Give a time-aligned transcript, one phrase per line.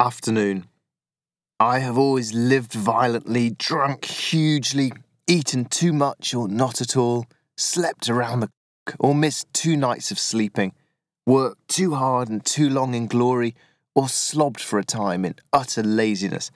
[0.00, 0.64] Afternoon.
[1.60, 4.94] I have always lived violently, drunk hugely,
[5.26, 7.26] eaten too much or not at all,
[7.58, 8.48] slept around the
[8.86, 10.72] clock or missed two nights of sleeping,
[11.26, 13.54] worked too hard and too long in glory,
[13.94, 16.50] or slobbed for a time in utter laziness.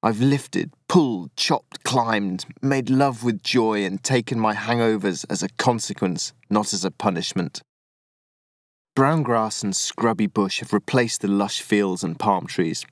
[0.00, 5.48] I've lifted, pulled, chopped, climbed, made love with joy, and taken my hangovers as a
[5.58, 7.62] consequence, not as a punishment.
[9.00, 12.84] Brown grass and scrubby bush have replaced the lush fields and palm trees.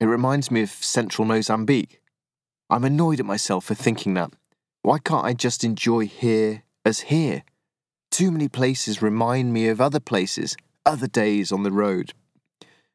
[0.00, 2.00] It reminds me of central Mozambique.
[2.70, 4.32] I'm annoyed at myself for thinking that.
[4.80, 7.42] Why can't I just enjoy here as here?
[8.10, 10.56] Too many places remind me of other places,
[10.86, 12.14] other days on the road.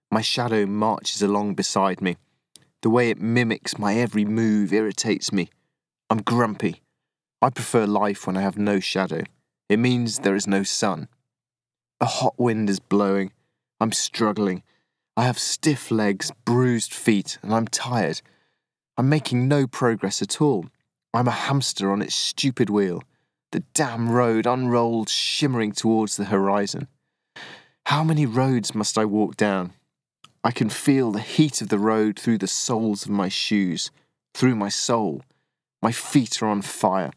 [0.09, 2.17] My shadow marches along beside me.
[2.81, 5.51] The way it mimics my every move irritates me.
[6.09, 6.81] I'm grumpy.
[7.43, 9.21] I prefer life when I have no shadow.
[9.69, 11.09] It means there is no sun.
[12.01, 13.31] A hot wind is blowing.
[13.79, 14.63] I'm struggling.
[15.15, 18.21] I have stiff legs, bruised feet, and I'm tired.
[18.97, 20.65] I'm making no progress at all.
[21.13, 23.01] I'm a hamster on its stupid wheel.
[23.53, 26.89] The damn road unrolled, shimmering towards the horizon.
[27.85, 29.71] How many roads must I walk down?
[30.43, 33.89] I can feel the heat of the road through the soles of my shoes,
[34.33, 35.21] through my soul.
[35.81, 37.11] My feet are on fire.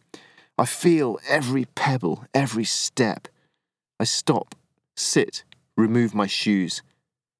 [0.57, 3.27] I feel every pebble, every step.
[3.99, 4.55] I stop
[4.99, 5.45] sit,
[5.77, 6.83] remove my shoes.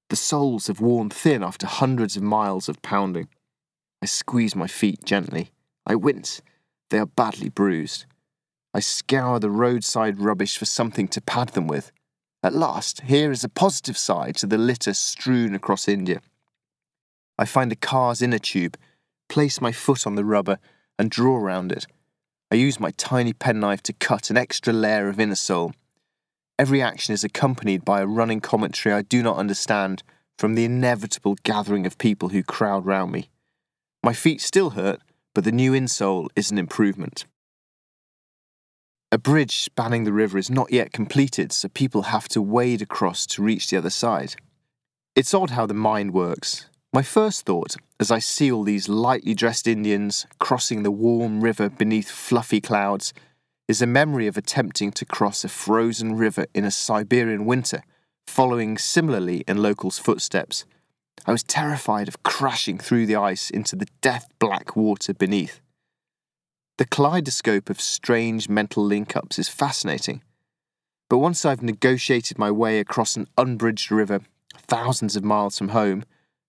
[0.09, 3.27] The soles have worn thin after hundreds of miles of pounding.
[4.01, 5.51] I squeeze my feet gently.
[5.85, 6.41] I wince.
[6.89, 8.05] They are badly bruised.
[8.73, 11.91] I scour the roadside rubbish for something to pad them with.
[12.41, 16.21] At last, here is a positive side to the litter strewn across India.
[17.37, 18.77] I find a car's inner tube,
[19.27, 20.57] place my foot on the rubber,
[20.97, 21.85] and draw round it.
[22.51, 25.73] I use my tiny penknife to cut an extra layer of inner sole.
[26.59, 30.03] Every action is accompanied by a running commentary I do not understand
[30.37, 33.29] from the inevitable gathering of people who crowd round me.
[34.03, 34.99] My feet still hurt,
[35.33, 37.25] but the new insole is an improvement.
[39.09, 43.25] A bridge spanning the river is not yet completed, so people have to wade across
[43.27, 44.35] to reach the other side.
[45.15, 46.67] It's odd how the mind works.
[46.91, 51.69] My first thought, as I see all these lightly dressed Indians crossing the warm river
[51.69, 53.13] beneath fluffy clouds,
[53.69, 57.83] is a memory of attempting to cross a frozen river in a Siberian winter,
[58.25, 60.65] following similarly in locals' footsteps.
[61.27, 65.61] I was terrified of crashing through the ice into the death black water beneath.
[66.79, 70.23] The kaleidoscope of strange mental link ups is fascinating.
[71.07, 74.21] But once I've negotiated my way across an unbridged river,
[74.57, 76.05] thousands of miles from home,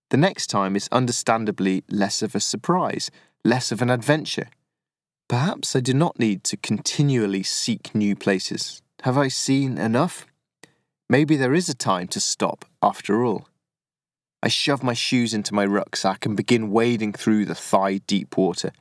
[0.09, 3.11] the next time is understandably less of a surprise,
[3.45, 4.47] less of an adventure.
[5.31, 8.81] Perhaps I do not need to continually seek new places.
[9.03, 10.27] Have I seen enough?
[11.09, 13.47] Maybe there is a time to stop after all.
[14.43, 18.73] I shove my shoes into my rucksack and begin wading through the thigh deep water.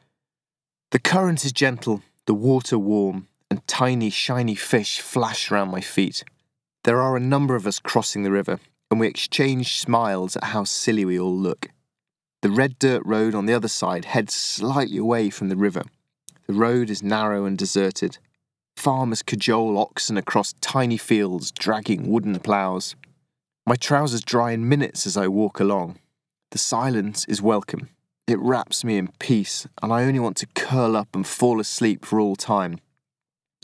[0.90, 6.24] The current is gentle, the water warm, and tiny, shiny fish flash around my feet.
[6.82, 8.58] There are a number of us crossing the river,
[8.90, 11.68] and we exchange smiles at how silly we all look.
[12.42, 15.84] The red dirt road on the other side heads slightly away from the river,
[16.50, 18.18] the road is narrow and deserted.
[18.76, 22.96] Farmers cajole oxen across tiny fields, dragging wooden ploughs.
[23.64, 26.00] My trousers dry in minutes as I walk along.
[26.50, 27.90] The silence is welcome.
[28.26, 32.04] It wraps me in peace, and I only want to curl up and fall asleep
[32.04, 32.80] for all time.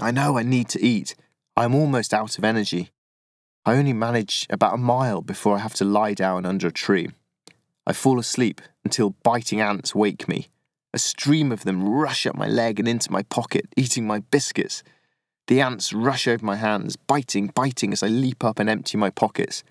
[0.01, 1.17] I know I need to eat.
[1.57, 2.91] I am almost out of energy.
[3.65, 7.09] I only manage about a mile before I have to lie down under a tree.
[7.85, 10.51] I fall asleep until biting ants wake me.
[10.93, 14.83] A stream of them rush up my leg and into my pocket, eating my biscuits.
[15.47, 19.11] The ants rush over my hands, biting, biting as I leap up and empty my
[19.11, 19.63] pockets.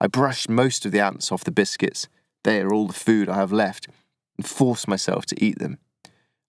[0.00, 2.08] I brush most of the ants off the biscuits.
[2.44, 3.88] They are all the food I have left,
[4.36, 5.78] and force myself to eat them.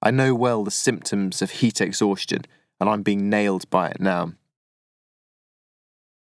[0.02, 2.44] I know well the symptoms of heat exhaustion,
[2.80, 4.34] and I'm being nailed by it now.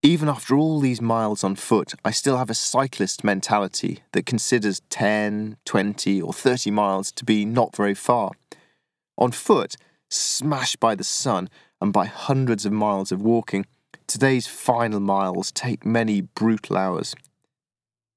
[0.02, 4.80] Even after all these miles on foot, I still have a cyclist mentality that considers
[4.90, 8.30] 10, 20, or 30 miles to be not very far.
[9.16, 9.74] On foot,
[10.08, 11.48] smashed by the sun
[11.80, 13.66] and by hundreds of miles of walking,
[14.06, 17.16] today's final miles take many brutal hours.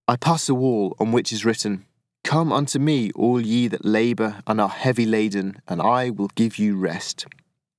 [0.08, 1.86] I pass a wall on which is written,
[2.24, 6.60] Come unto me, all ye that labour and are heavy laden, and I will give
[6.60, 7.26] you rest.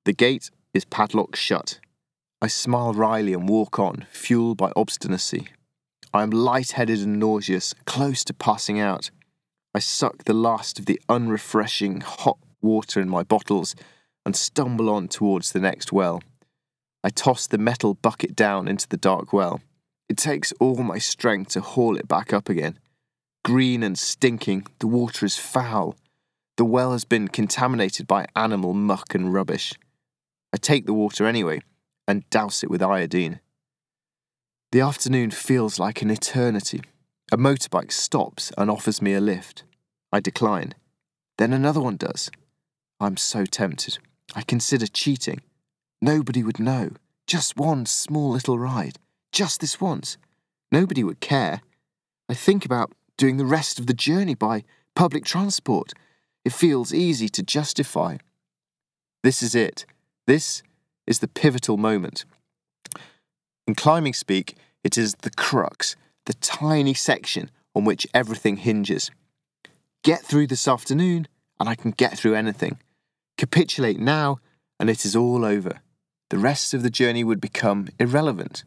[0.05, 1.79] The gate is padlocked shut.
[2.43, 5.47] I smile wryly and walk on, fueled by obstinacy.
[6.13, 9.13] I am light-headed and nauseous, close to passing out.
[9.73, 13.77] I suck the last of the unrefreshing hot water in my bottles
[14.27, 16.21] and stumble on towards the next well.
[17.05, 19.61] I toss the metal bucket down into the dark well.
[20.09, 22.77] It takes all my strength to haul it back up again.
[23.45, 25.95] green and stinking, the water is foul.
[26.57, 29.75] The well has been contaminated by animal muck and rubbish.
[30.53, 31.61] I take the water anyway
[32.07, 33.41] and douse it with iodine.
[34.73, 36.81] The afternoon feels like an eternity.
[37.31, 39.65] A motorbike stops and offers me a lift.
[40.13, 40.75] I decline.
[41.39, 42.31] Then another one does.
[43.01, 43.99] I'm so tempted.
[44.35, 45.41] I consider cheating.
[46.01, 46.91] Nobody would know.
[47.27, 48.99] Just one small little ride.
[49.33, 50.17] Just this once.
[50.71, 51.63] Nobody would care.
[52.29, 54.65] I think about doing the rest of the journey by
[54.95, 55.93] public transport.
[56.45, 58.17] It feels easy to justify.
[59.23, 59.87] This is it.
[60.27, 60.63] This
[61.07, 62.25] is the pivotal moment.
[63.67, 65.97] In climbing speak, it is the crux,
[66.27, 69.11] the tiny section on which everything hinges.
[70.03, 71.29] Get through this afternoon,
[71.61, 72.79] and I can get through anything.
[73.39, 74.39] Capitulate now,
[74.81, 75.81] and it is all over.
[76.31, 78.65] The rest of the journey would become irrelevant.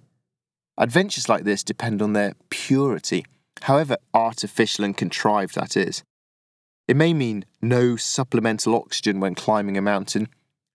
[0.78, 3.26] Adventures like this depend on their purity,
[3.64, 6.04] however artificial and contrived that is.
[6.88, 10.28] It may mean no supplemental oxygen when climbing a mountain,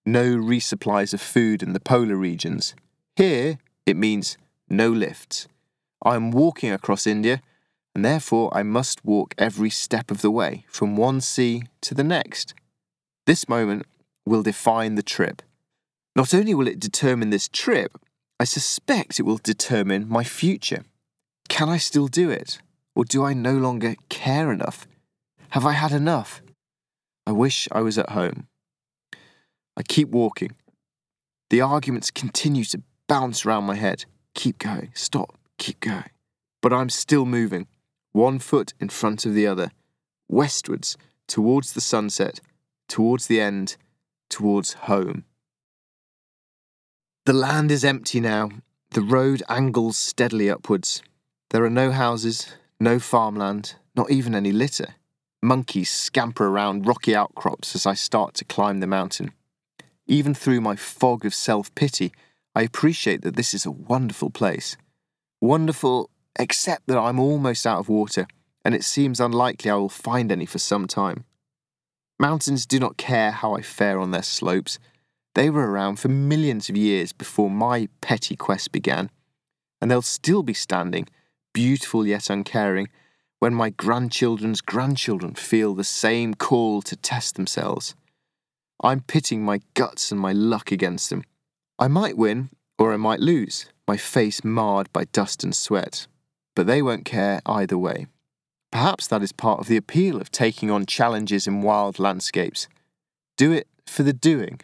[0.07, 2.75] no resupplies of food in the polar regions.
[3.17, 4.39] Here, it means
[4.69, 5.49] no lifts.
[6.03, 7.43] I am walking across India,
[7.95, 12.05] and therefore I must walk every step of the way, from one sea to the
[12.05, 12.55] next.
[13.27, 13.87] This moment
[14.25, 15.43] will define the trip.
[16.17, 17.99] Not only will it determine this trip,
[18.39, 20.85] I suspect it will determine my future.
[21.49, 22.61] Can I still do it?
[22.95, 24.87] Or do I no longer care enough?
[25.51, 26.43] Have I had enough?
[27.27, 28.47] I wish I was at home.
[29.77, 30.57] I keep walking.
[31.51, 34.05] The arguments continue to bounce around my head.
[34.35, 36.11] Keep going, stop, keep going.
[36.63, 37.67] But I'm still moving,
[38.13, 39.71] one foot in front of the other,
[40.29, 40.97] westwards,
[41.27, 42.41] towards the sunset,
[42.89, 43.77] towards the end,
[44.29, 45.25] towards home.
[47.27, 48.51] The land is empty now.
[48.91, 51.03] The road angles steadily upwards.
[51.51, 54.95] There are no houses, no farmland, not even any litter.
[55.43, 59.33] Monkeys scamper around rocky outcrops as I start to climb the mountain.
[60.11, 62.13] Even through my fog of self pity,
[62.53, 64.77] I appreciate that this is a wonderful place.
[65.41, 68.27] Wonderful, except that I'm almost out of water,
[68.65, 71.27] and it seems unlikely I will find any for some time.
[72.19, 74.81] Mountains do not care how I fare on their slopes.
[75.37, 79.11] They were around for millions of years before my petty quest began,
[79.81, 81.07] and they'll still be standing,
[81.53, 82.89] beautiful yet uncaring,
[83.39, 87.95] when my grandchildren's grandchildren feel the same call to test themselves.
[88.83, 91.25] I'm pitting my guts and my luck against them.
[91.79, 96.07] I might win, or I might lose, my face marred by dust and sweat,
[96.57, 98.07] but they won't care either way.
[98.73, 102.69] Perhaps that is part of the appeal of taking on challenges in wild landscapes.
[103.37, 104.61] Do it for the doing,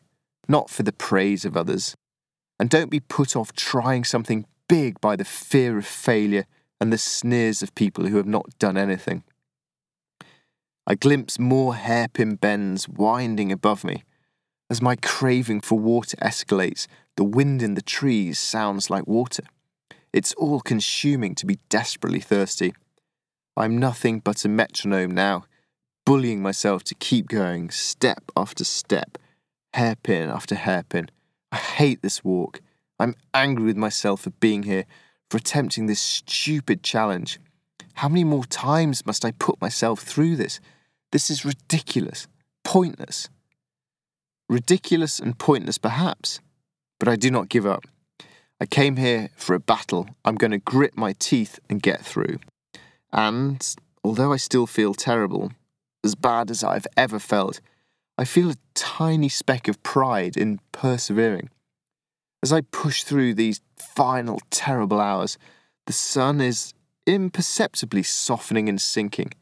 [0.48, 1.96] not for the praise of others.
[2.58, 6.46] And don't be put off trying something big by the fear of failure
[6.80, 9.24] and the sneers of people who have not done anything.
[10.88, 14.04] I glimpse more hairpin bends winding above me.
[14.70, 16.86] As my craving for water escalates,
[17.16, 19.42] the wind in the trees sounds like water.
[20.12, 22.72] It's all consuming to be desperately thirsty.
[23.56, 25.44] I'm nothing but a metronome now,
[26.04, 29.18] bullying myself to keep going, step after step,
[29.74, 31.10] hairpin after hairpin.
[31.50, 32.60] I hate this walk.
[33.00, 34.84] I'm angry with myself for being here,
[35.30, 37.40] for attempting this stupid challenge.
[37.94, 40.60] How many more times must I put myself through this?
[41.13, 42.27] This is ridiculous,
[42.65, 43.29] pointless.
[44.48, 46.41] Ridiculous and pointless, perhaps,
[46.98, 47.84] but I do not give up.
[48.60, 50.08] I came here for a battle.
[50.25, 52.39] I'm going to grit my teeth and get through.
[53.13, 55.53] And although I still feel terrible,
[56.05, 57.60] as bad as I've ever felt,
[58.17, 61.51] I feel a tiny speck of pride in persevering.
[62.43, 65.36] As I push through these final terrible hours,
[65.86, 66.72] the sun is
[67.06, 69.32] imperceptibly softening and sinking.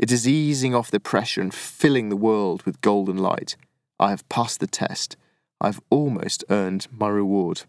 [0.00, 3.54] It is easing off the pressure and filling the world with golden light.
[3.98, 5.14] I have passed the test.
[5.60, 7.64] I've almost earned my reward.